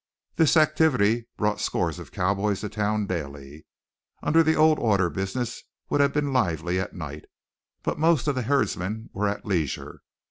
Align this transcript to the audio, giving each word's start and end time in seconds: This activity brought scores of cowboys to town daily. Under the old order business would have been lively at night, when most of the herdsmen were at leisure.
This 0.35 0.57
activity 0.57 1.27
brought 1.37 1.59
scores 1.61 1.99
of 1.99 2.11
cowboys 2.11 2.61
to 2.61 2.69
town 2.69 3.05
daily. 3.05 3.67
Under 4.23 4.41
the 4.41 4.55
old 4.55 4.79
order 4.79 5.11
business 5.11 5.61
would 5.91 6.01
have 6.01 6.11
been 6.11 6.33
lively 6.33 6.79
at 6.79 6.95
night, 6.95 7.25
when 7.83 7.99
most 7.99 8.27
of 8.27 8.33
the 8.33 8.41
herdsmen 8.41 9.11
were 9.13 9.27
at 9.27 9.45
leisure. 9.45 10.01